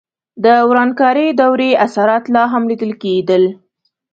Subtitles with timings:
[0.43, 3.43] د ورانکارې دورې اثرات لا هم لیدل کېدل.